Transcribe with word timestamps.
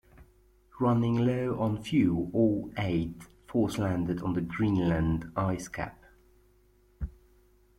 Running 0.79 1.17
low 1.27 1.59
on 1.59 1.83
fuel, 1.83 2.31
all 2.33 2.71
eight 2.75 3.21
force-landed 3.45 4.23
on 4.23 4.33
the 4.33 4.41
Greenland 4.41 5.31
ice 5.35 5.67
cap. 5.67 6.03